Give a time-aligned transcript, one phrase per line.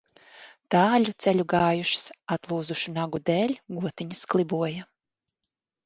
[0.75, 2.07] Tāļu ceļu gājušas,
[2.37, 3.57] atlūzušu nagu dēļ
[3.87, 4.93] gotiņas kliboja.